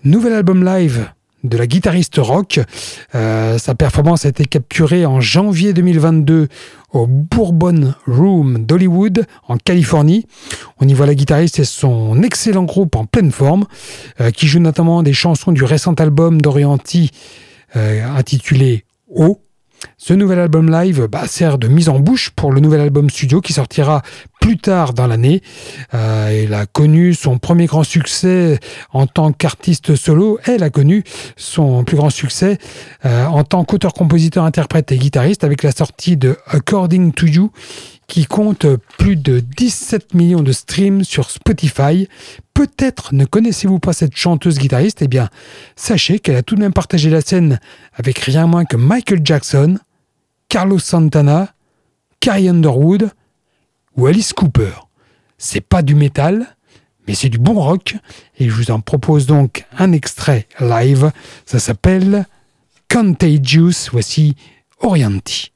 [0.05, 1.09] Nouvel album live
[1.45, 2.61] de la guitariste rock.
[3.15, 6.49] Euh, sa performance a été capturée en janvier 2022
[6.93, 10.27] au Bourbon Room d'Hollywood en Californie.
[10.81, 13.67] On y voit la guitariste et son excellent groupe en pleine forme,
[14.21, 17.11] euh, qui joue notamment des chansons du récent album d'Orienti
[17.77, 18.85] euh, intitulé
[19.15, 19.41] O.
[19.97, 23.41] Ce nouvel album live bah, sert de mise en bouche pour le nouvel album studio
[23.41, 24.03] qui sortira
[24.41, 25.43] plus tard dans l'année.
[25.95, 28.59] Euh, elle a connu son premier grand succès
[28.93, 30.39] en tant qu'artiste solo.
[30.45, 31.05] Elle a connu
[31.37, 32.59] son plus grand succès
[33.05, 37.51] euh, en tant qu'auteur, compositeur, interprète et guitariste avec la sortie de According to You
[38.09, 38.67] qui compte
[38.99, 42.09] plus de 17 millions de streams sur Spotify.
[42.55, 45.03] Peut-être ne connaissez-vous pas cette chanteuse guitariste?
[45.03, 45.29] Eh bien,
[45.77, 47.61] sachez qu'elle a tout de même partagé la scène
[47.95, 49.79] avec rien moins que Michael Jackson,
[50.49, 51.55] Carlos Santana,
[52.19, 53.11] Carrie Underwood
[53.97, 54.73] ou Alice Cooper.
[55.37, 56.57] C'est pas du métal,
[57.07, 57.95] mais c'est du bon rock
[58.39, 61.13] et je vous en propose donc un extrait live.
[61.45, 62.27] Ça s'appelle
[62.91, 63.91] Contagious.
[63.93, 64.35] Voici
[64.81, 65.53] Orienti.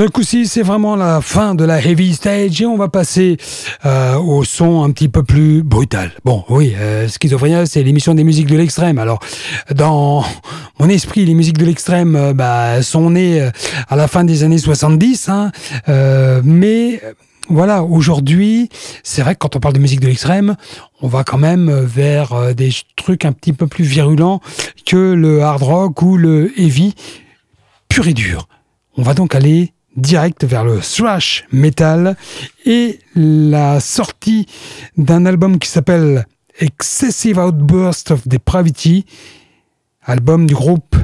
[0.00, 3.36] Ce coup-ci, c'est vraiment la fin de la heavy stage et on va passer
[3.84, 6.12] euh, au son un petit peu plus brutal.
[6.24, 8.96] Bon, oui, euh, c'est l'émission des musiques de l'extrême.
[8.96, 9.18] Alors,
[9.74, 10.24] dans
[10.78, 13.50] mon esprit, les musiques de l'extrême euh, bah, sont nées euh,
[13.90, 15.52] à la fin des années 70, hein,
[16.44, 17.02] mais
[17.50, 18.70] voilà, aujourd'hui,
[19.02, 20.56] c'est vrai que quand on parle de musique de l'extrême,
[21.02, 24.40] on va quand même vers des trucs un petit peu plus virulents
[24.86, 26.94] que le hard rock ou le heavy
[27.90, 28.48] pur et dur.
[28.96, 32.16] On va donc aller direct vers le thrash metal
[32.64, 34.46] et la sortie
[34.96, 36.26] d'un album qui s'appelle
[36.58, 39.04] Excessive Outburst of Depravity,
[40.02, 40.96] album du groupe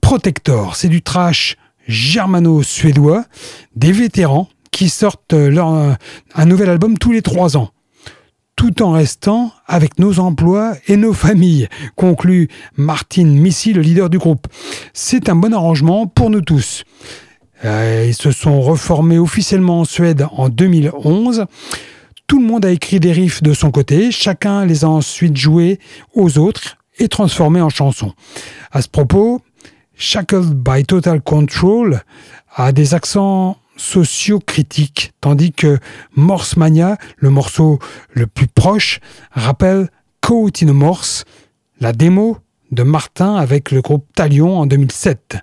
[0.00, 0.76] Protector.
[0.76, 1.56] C'est du thrash
[1.88, 3.24] germano-suédois,
[3.74, 7.70] des vétérans qui sortent leur, un nouvel album tous les trois ans
[8.62, 14.18] tout en restant avec nos emplois et nos familles, conclut Martin Missy, le leader du
[14.18, 14.46] groupe.
[14.92, 16.84] C'est un bon arrangement pour nous tous.
[17.64, 21.46] Euh, ils se sont reformés officiellement en Suède en 2011.
[22.26, 25.78] Tout le monde a écrit des riffs de son côté, chacun les a ensuite joués
[26.14, 28.12] aux autres et transformés en chansons.
[28.70, 29.42] À ce propos,
[29.94, 32.02] Shackled by Total Control
[32.54, 35.78] a des accents socio-critiques, tandis que
[36.14, 37.78] Morse Mania, le morceau
[38.10, 39.00] le plus proche,
[39.32, 39.88] rappelle
[40.20, 41.24] Caught in Morse,
[41.80, 42.38] la démo
[42.70, 45.36] de Martin avec le groupe Talion en 2007.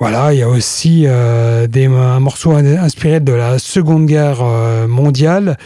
[0.00, 4.86] Voilà, il y a aussi euh, des, un morceau inspiré de la Seconde Guerre euh,
[4.86, 5.58] mondiale,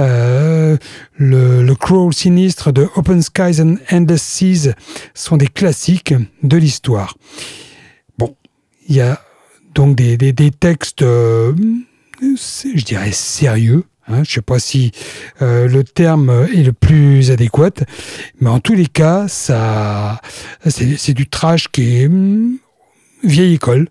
[0.00, 0.78] euh,
[1.18, 4.72] le, le Crawl sinistre de Open Skies and Endless Seas
[5.12, 7.18] sont des classiques de l'histoire.
[8.16, 8.34] Bon,
[8.88, 9.20] il y a
[9.74, 11.52] donc des, des, des textes, euh,
[12.22, 13.84] je dirais sérieux.
[14.08, 14.92] Hein, je ne sais pas si
[15.42, 17.72] euh, le terme est le plus adéquat,
[18.40, 20.20] mais en tous les cas, ça,
[20.64, 22.10] c'est du trash qui est
[23.22, 23.88] vieille école,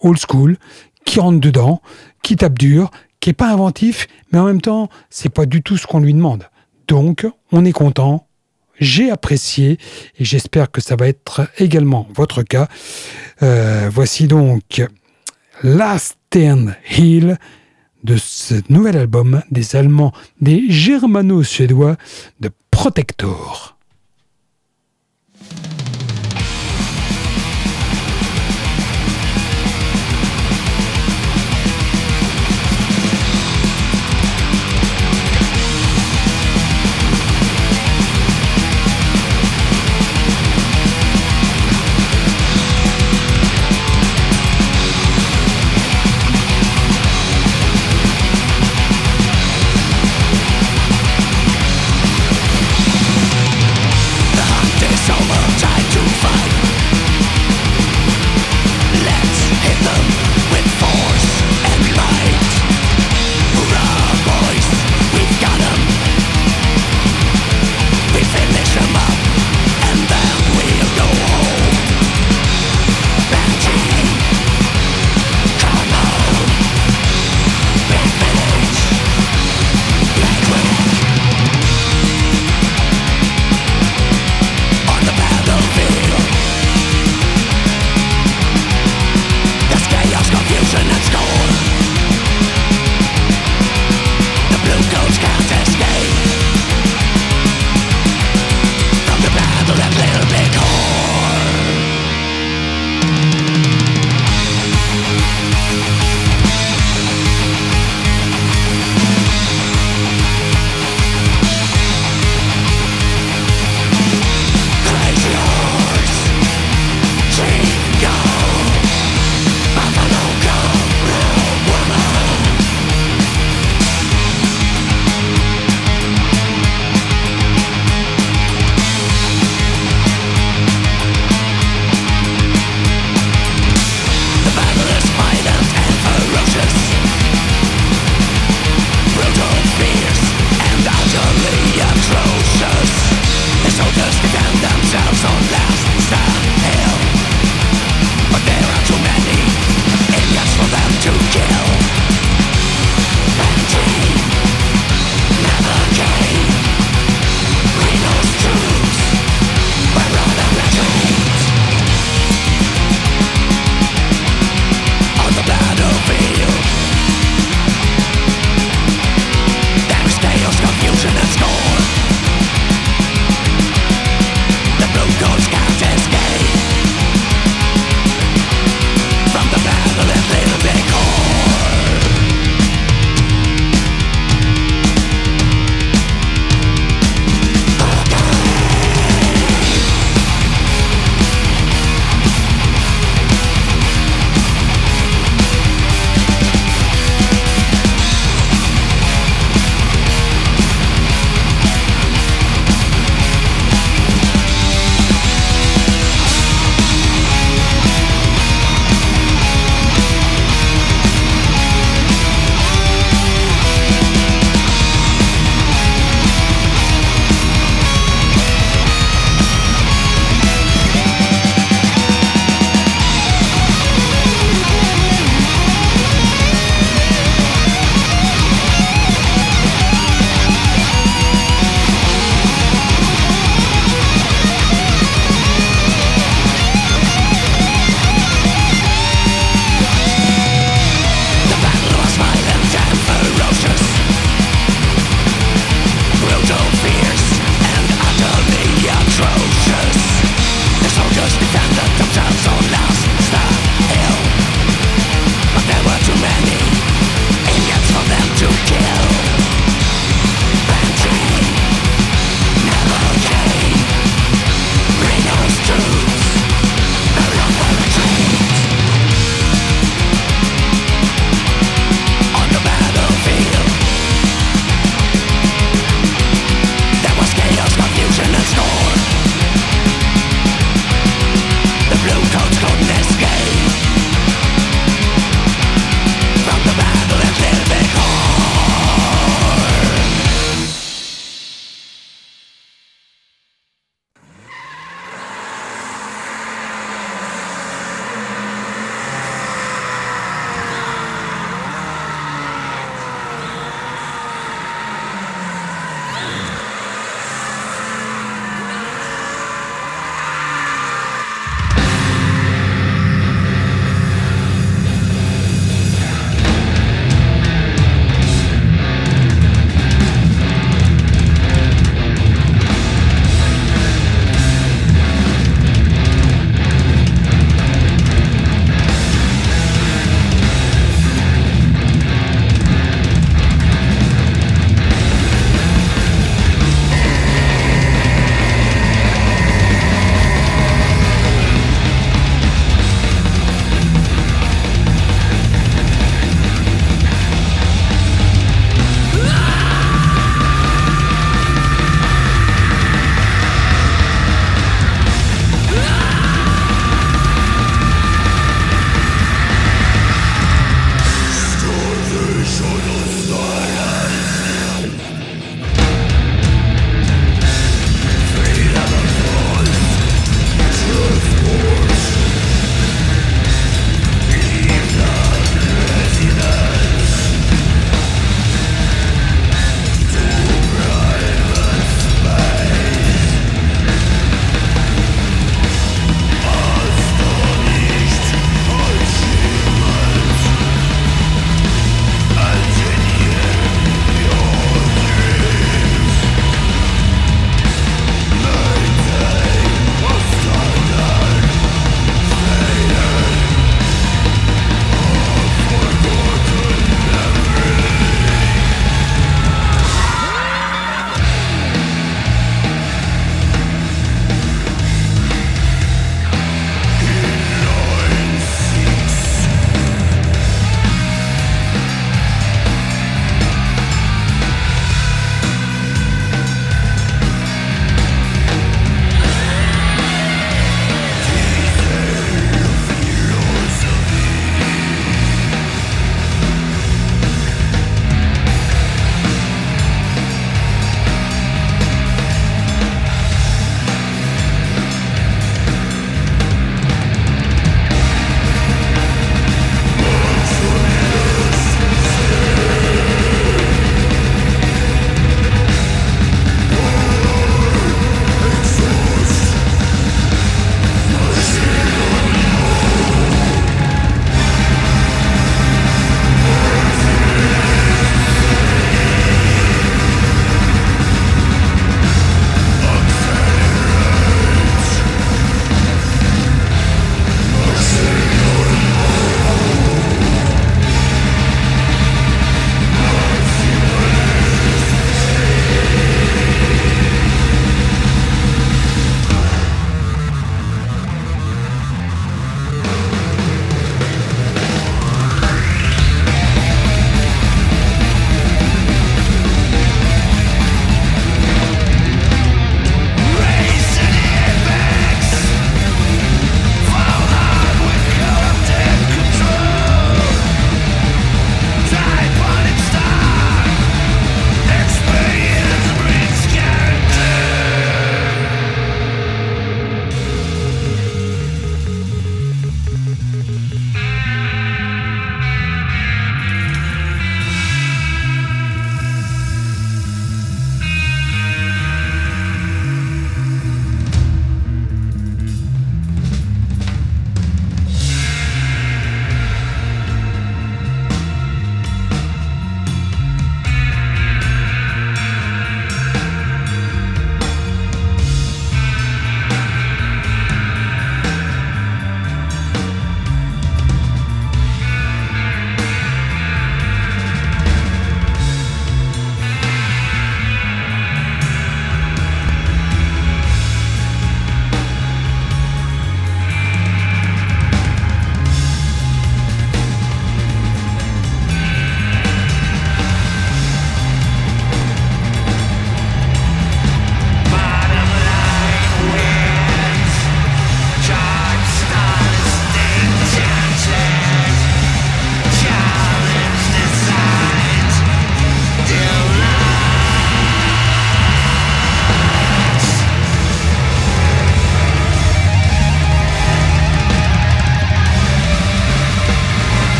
[0.00, 0.56] old school,
[1.04, 1.80] qui rentre dedans,
[2.22, 2.90] qui tape dur,
[3.20, 6.14] qui est pas inventif, mais en même temps, c'est pas du tout ce qu'on lui
[6.14, 6.44] demande.
[6.86, 8.26] Donc, on est content.
[8.78, 9.78] J'ai apprécié
[10.18, 12.68] et j'espère que ça va être également votre cas.
[13.42, 14.86] Euh, voici donc
[15.62, 17.38] Last Turn Hill
[18.04, 21.96] de ce nouvel album des Allemands, des Germano-Suédois
[22.38, 23.77] de Protector.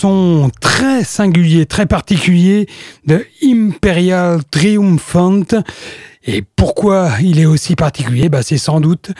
[0.00, 2.66] Son très singulier, très particulier
[3.04, 5.44] de Imperial Triumphant.
[6.24, 9.12] Et pourquoi il est aussi particulier bah, C'est sans doute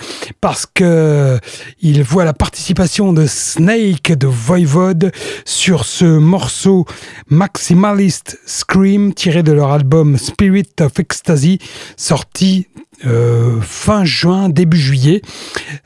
[0.43, 1.38] parce que
[1.80, 5.11] il voit la participation de Snake de Voivode
[5.47, 6.84] sur ce morceau
[7.30, 11.59] Maximalist Scream tiré de leur album Spirit of Ecstasy
[11.97, 12.66] sorti
[13.07, 15.22] euh, fin juin, début juillet.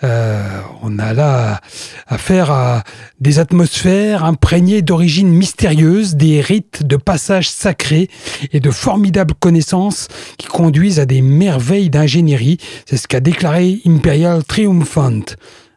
[0.02, 1.60] Euh, on a là
[2.08, 2.82] affaire à
[3.20, 8.10] des atmosphères imprégnées d'origines mystérieuses, des rites de passage sacrés
[8.52, 12.58] et de formidables connaissances qui conduisent à des merveilles d'ingénierie.
[12.86, 15.36] C'est ce qu'a déclaré Imperial Triumphant.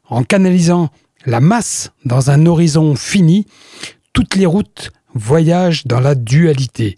[0.10, 0.90] En canalisant
[1.26, 3.46] la masse dans un horizon fini,
[4.14, 6.98] toutes les routes voyagent dans la dualité.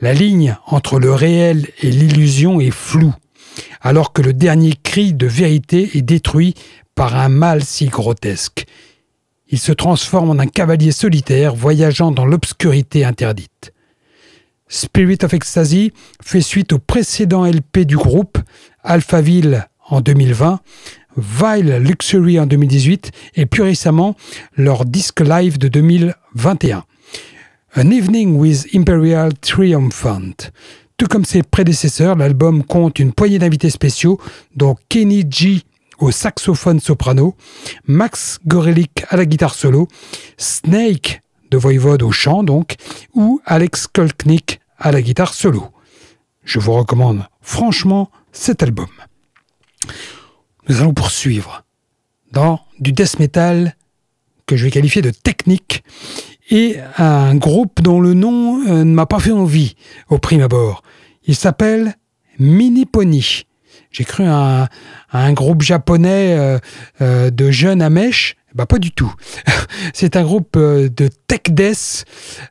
[0.00, 3.14] La ligne entre le réel et l'illusion est floue
[3.80, 6.54] alors que le dernier cri de vérité est détruit
[6.94, 8.66] par un mal si grotesque.
[9.48, 13.72] Il se transforme en un cavalier solitaire voyageant dans l'obscurité interdite.
[14.70, 15.92] Spirit of Ecstasy
[16.22, 18.38] fait suite au précédent LP du groupe,
[18.84, 20.60] Alphaville en 2020,
[21.16, 24.14] Vile Luxury en 2018 et plus récemment
[24.56, 26.84] leur disque live de 2021.
[27.76, 30.50] An Evening with Imperial Triumphant.
[30.96, 34.20] Tout comme ses prédécesseurs, l'album compte une poignée d'invités spéciaux,
[34.54, 35.62] dont Kenny G
[35.98, 37.34] au saxophone soprano,
[37.86, 39.88] Max Gorelik à la guitare solo,
[40.36, 42.76] Snake de Voivode au chant donc,
[43.14, 45.68] ou Alex Kolknik à la guitare solo.
[46.44, 48.88] Je vous recommande franchement cet album.
[50.68, 51.64] Nous allons poursuivre
[52.32, 53.76] dans du death metal
[54.46, 55.84] que je vais qualifier de technique
[56.50, 59.76] et un groupe dont le nom euh, ne m'a pas fait envie
[60.08, 60.82] au prime abord.
[61.24, 61.94] Il s'appelle
[62.38, 63.44] Mini Pony.
[63.92, 64.68] J'ai cru à
[65.12, 66.58] un, groupe japonais euh,
[67.00, 68.36] euh, de jeunes à mèche.
[68.54, 69.12] Bah, pas du tout.
[69.94, 72.04] C'est un groupe de tech death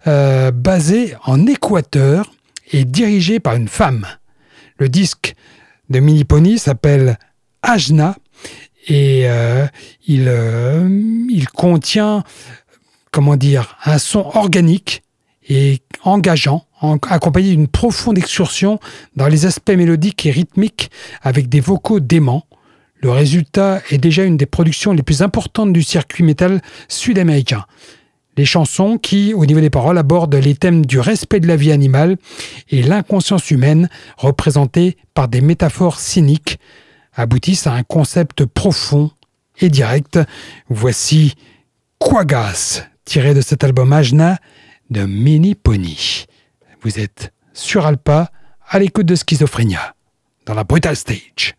[0.06, 2.32] basé en Équateur
[2.72, 4.06] et dirigé par une femme.
[4.78, 5.36] Le disque
[5.90, 7.18] de Mini Pony s'appelle
[7.62, 8.16] Ajna
[8.88, 9.28] et
[10.08, 10.32] il,
[11.30, 12.24] il contient
[13.12, 15.04] comment dire, un son organique
[15.48, 18.80] et engageant, accompagné d'une profonde excursion
[19.16, 22.46] dans les aspects mélodiques et rythmiques avec des vocaux déments.
[23.02, 27.66] Le résultat est déjà une des productions les plus importantes du circuit métal sud-américain.
[28.36, 31.72] Les chansons qui, au niveau des paroles, abordent les thèmes du respect de la vie
[31.72, 32.18] animale
[32.70, 36.60] et l'inconscience humaine, représentée par des métaphores cyniques,
[37.14, 39.12] aboutissent à un concept profond
[39.60, 40.20] et direct.
[40.70, 41.36] Voici
[42.00, 44.38] Quagas, tiré de cet album Ajna
[44.90, 46.26] de Mini Pony.
[46.82, 48.32] Vous êtes sur Alpa,
[48.70, 49.96] à l'écoute de Schizophrénia,
[50.46, 51.56] dans la Brutal Stage.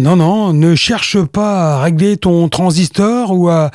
[0.00, 3.70] Non, non, ne cherche pas à régler ton transistor ou à,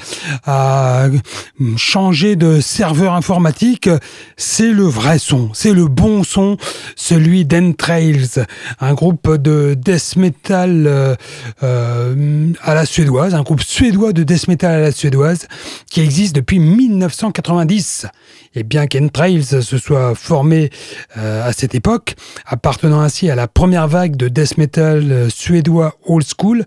[1.78, 3.88] changer de serveur informatique.
[4.36, 6.58] C'est le vrai son, c'est le bon son,
[6.96, 8.44] celui d'Entrails,
[8.80, 11.16] un groupe de death metal euh,
[11.62, 15.48] euh, à la suédoise, un groupe suédois de death metal à la suédoise
[15.92, 18.08] qui existe depuis 1990.
[18.56, 20.70] Et bien qu'Entrails se soit formé
[21.18, 22.16] euh, à cette époque,
[22.46, 26.66] appartenant ainsi à la première vague de death metal suédois old school,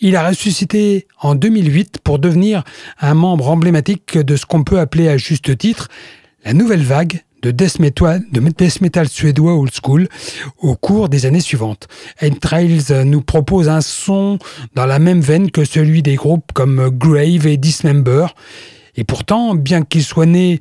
[0.00, 2.64] il a ressuscité en 2008 pour devenir
[3.00, 5.88] un membre emblématique de ce qu'on peut appeler à juste titre
[6.44, 10.08] la nouvelle vague de death metal, de death metal suédois old school
[10.58, 11.88] au cours des années suivantes.
[12.22, 14.38] Entrails nous propose un son
[14.74, 18.26] dans la même veine que celui des groupes comme Grave et Dismember.
[18.98, 20.58] Et pourtant, bien qu'il soit né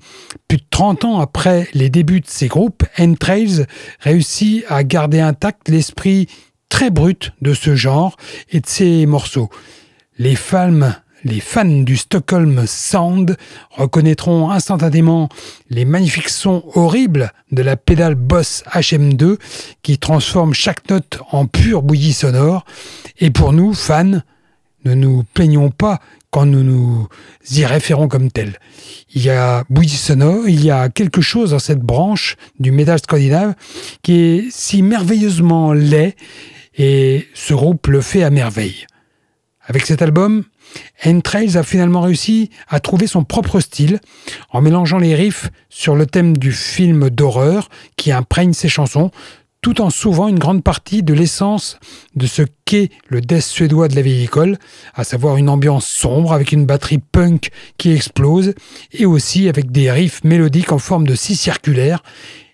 [0.47, 3.65] plus de 30 ans après les débuts de ces groupes, Entrails
[3.99, 6.27] réussit à garder intact l'esprit
[6.69, 8.15] très brut de ce genre
[8.51, 9.49] et de ces morceaux.
[10.19, 10.91] Les fans,
[11.23, 13.38] les fans du Stockholm Sound
[13.72, 15.30] reconnaîtront instantanément
[15.72, 19.39] les magnifiques sons horribles de la pédale Boss HM2
[19.81, 22.65] qui transforme chaque note en pur bouillie sonore.
[23.18, 24.22] Et pour nous, fans,
[24.85, 25.99] ne nous plaignons pas
[26.38, 27.07] quand nous nous
[27.49, 28.59] y référons comme tel.
[29.11, 33.55] Il y a sonore, il y a quelque chose dans cette branche du métal scandinave
[34.03, 36.15] qui est si merveilleusement laid
[36.77, 38.85] et ce groupe le fait à merveille.
[39.65, 40.43] Avec cet album,
[41.03, 43.99] Entrails a finalement réussi à trouver son propre style
[44.51, 49.09] en mélangeant les riffs sur le thème du film d'horreur qui imprègne ses chansons
[49.62, 51.80] tout en sauvant une grande partie de l'essence
[52.16, 54.58] de ce qu'est le death suédois de la vieille école,
[54.94, 58.54] à savoir une ambiance sombre avec une batterie punk qui explose,
[58.92, 62.04] et aussi avec des riffs mélodiques en forme de scie circulaire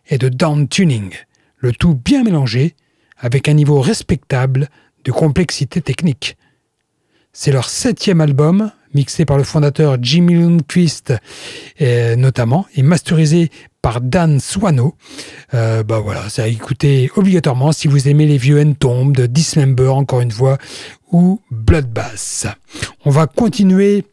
[0.08, 1.14] et de down tuning,
[1.58, 2.76] le tout bien mélangé,
[3.18, 4.70] avec un niveau respectable
[5.04, 6.38] de complexité technique.
[7.32, 11.14] C'est leur septième album, mixé par le fondateur Jimmy Lundquist
[11.82, 13.50] euh, notamment, et masterisé
[13.84, 14.96] par Dan Swano.
[15.54, 19.90] Euh, bah voilà, c'est à écouter obligatoirement si vous aimez les vieux N-Tomb de Dismember,
[19.90, 20.58] encore une fois,
[21.12, 22.48] ou Bloodbath.
[23.06, 24.06] On va continuer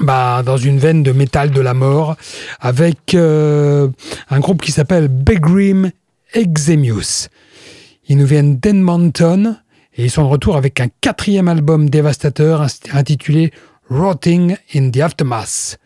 [0.00, 2.16] bah, dans une veine de métal de la mort
[2.60, 3.88] avec euh,
[4.28, 5.92] un groupe qui s'appelle Begrim
[6.34, 7.28] Exemius.
[8.08, 9.56] Ils nous viennent d'Edmonton
[9.96, 13.52] et ils sont de retour avec un quatrième album dévastateur intitulé
[13.88, 15.78] Rotting in the Aftermath.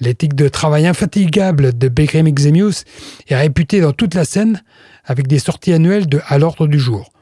[0.00, 2.84] L'éthique de travail infatigable de Begrim Exemius
[3.28, 4.62] est réputée dans toute la scène
[5.04, 7.12] avec des sorties annuelles de à l'ordre du jour.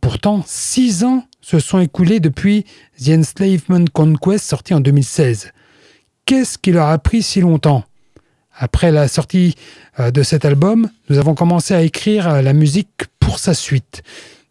[0.00, 2.64] Pourtant, six ans se sont écoulés depuis
[3.02, 5.52] The Enslavement Conquest sorti en 2016.
[6.24, 7.84] Qu'est-ce qui leur a pris si longtemps?
[8.56, 9.56] Après la sortie
[9.98, 14.02] euh, de cet album, nous avons commencé à écrire euh, la musique pour sa suite.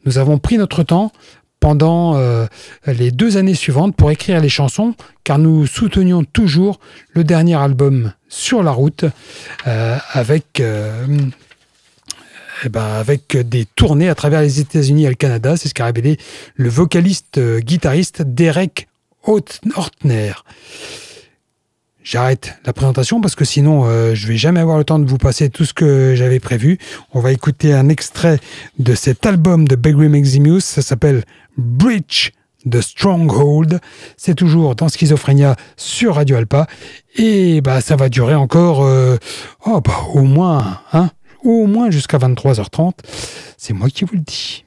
[0.06, 1.12] Nous avons pris notre temps
[1.60, 2.46] pendant euh,
[2.86, 6.80] les deux années suivantes pour écrire les chansons, car nous soutenions toujours
[7.14, 9.06] le dernier album sur la route
[9.68, 11.06] euh, avec, euh,
[12.64, 15.58] eh ben, avec des tournées à travers les États-Unis et le Canada.
[15.58, 16.18] C'est ce qu'a révélé
[16.56, 18.88] le vocaliste guitariste Derek
[19.24, 20.34] Hortner.
[22.12, 25.20] J'arrête la présentation parce que sinon euh, je vais jamais avoir le temps de vous
[25.20, 26.80] passer tout ce que j'avais prévu.
[27.14, 28.40] On va écouter un extrait
[28.80, 30.64] de cet album de Begrim Eximius.
[30.64, 31.24] Ça s'appelle
[31.60, 32.32] Bridge
[32.70, 33.80] the Stronghold.
[34.18, 36.68] C'est toujours dans Schizophrénia sur Radio Alpa.
[37.16, 39.18] Et bah ça va durer encore euh,
[39.66, 41.10] oh, bah, au moins, hein,
[41.44, 42.94] au moins jusqu'à 23h30.
[43.58, 44.66] C'est moi qui vous le dis.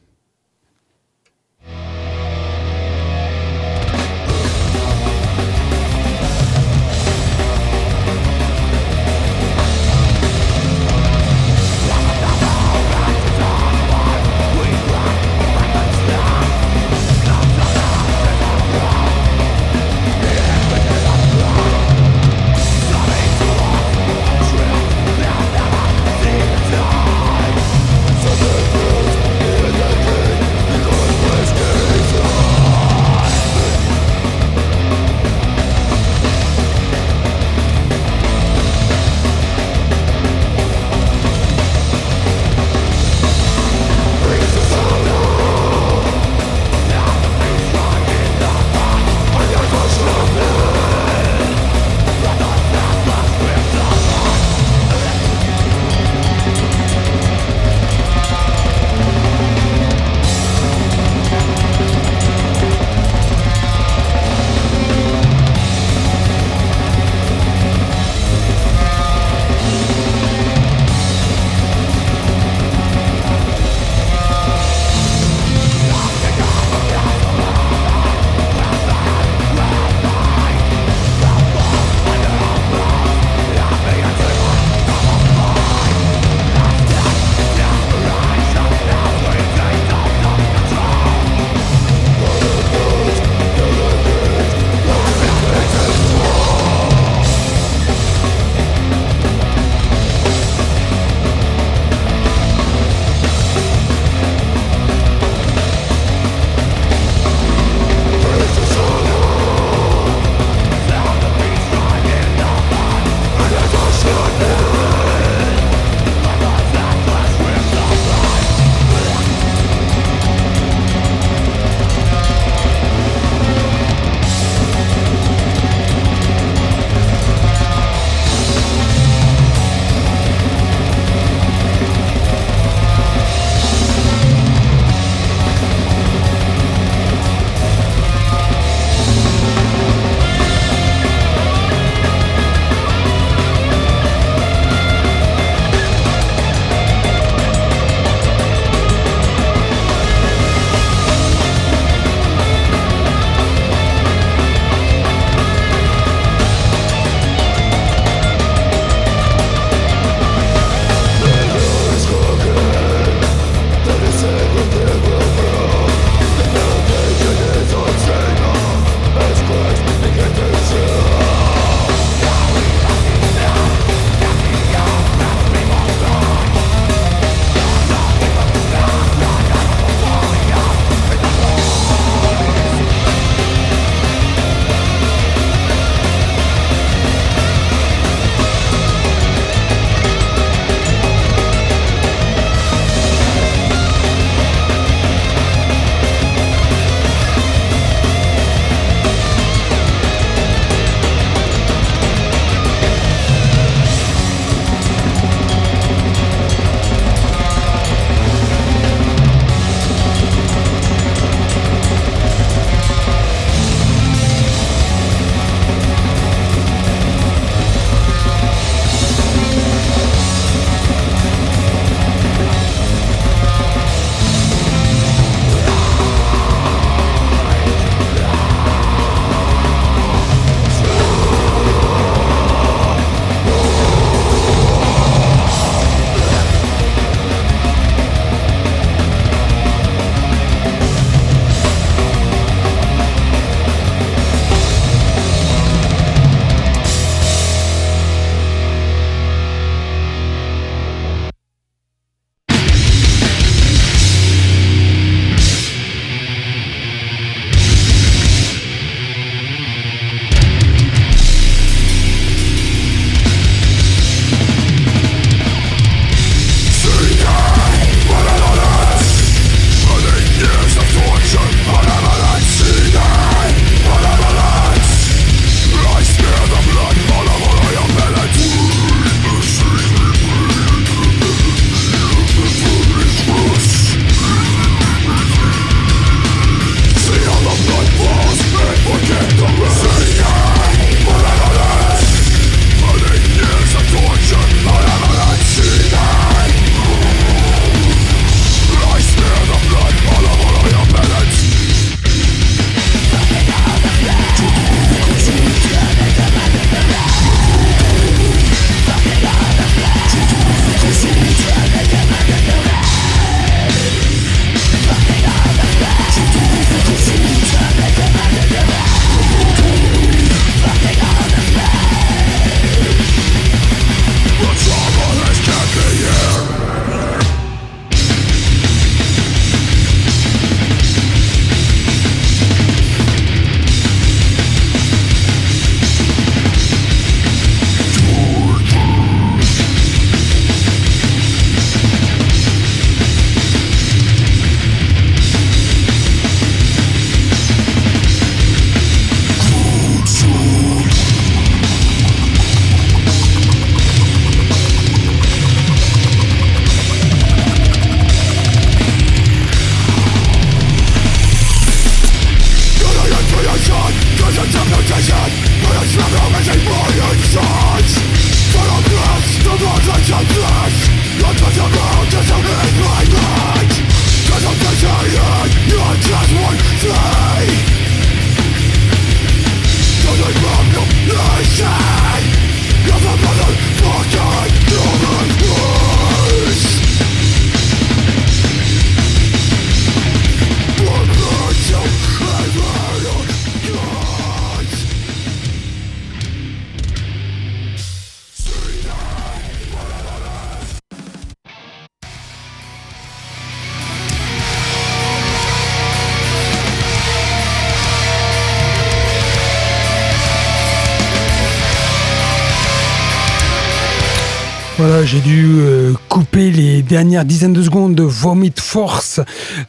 [417.22, 419.20] Les dernières dizaines de secondes de Vomit Force,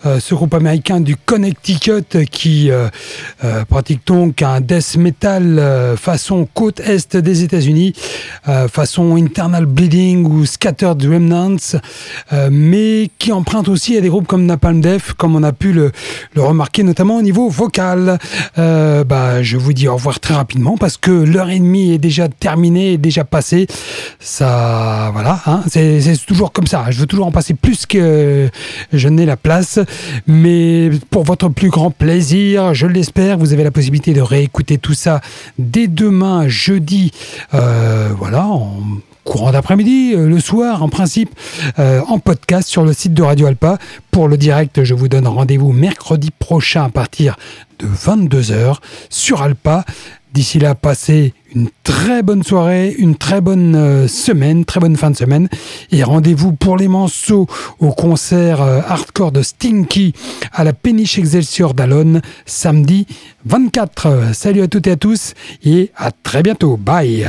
[0.05, 2.89] euh, ce groupe américain du Connecticut qui euh,
[3.67, 5.61] pratique donc un death metal
[5.97, 7.93] façon côte est des États-Unis,
[8.71, 11.77] façon Internal Bleeding ou Scattered Remnants,
[12.51, 15.91] mais qui emprunte aussi à des groupes comme Napalm Death, comme on a pu le,
[16.35, 18.17] le remarquer notamment au niveau vocal.
[18.55, 22.27] bah, je vous dis au revoir très rapidement parce que l'heure et demie est déjà
[22.29, 23.67] terminée, est déjà passée.
[24.19, 26.85] Ça voilà, hein, c'est toujours comme ça.
[26.89, 28.49] Je veux toujours en passer plus que
[28.93, 29.79] je n'ai la place.
[30.27, 34.93] Mais pour votre plus grand plaisir, je l'espère, vous avez la possibilité de réécouter tout
[34.93, 35.21] ça
[35.59, 37.11] dès demain, jeudi.
[37.53, 38.81] Euh, voilà, en
[39.23, 41.29] courant d'après-midi, euh, le soir, en principe,
[41.79, 43.77] euh, en podcast sur le site de Radio Alpa.
[44.11, 47.37] Pour le direct, je vous donne rendez-vous mercredi prochain à partir
[47.79, 48.77] de 22h
[49.09, 49.85] sur Alpa.
[50.33, 55.11] D'ici là, passez une très bonne soirée, une très bonne euh, semaine, très bonne fin
[55.11, 55.49] de semaine.
[55.91, 57.47] Et rendez-vous pour les manceaux
[57.79, 60.13] au concert euh, hardcore de Stinky
[60.51, 63.07] à la Péniche Excelsior d'Alonne, samedi
[63.45, 64.33] 24.
[64.33, 66.77] Salut à toutes et à tous et à très bientôt.
[66.77, 67.27] Bye